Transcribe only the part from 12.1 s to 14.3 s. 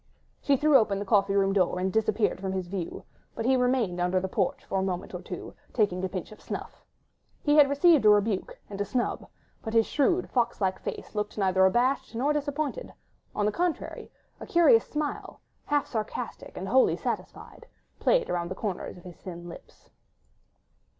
nor disappointed; on the contrary,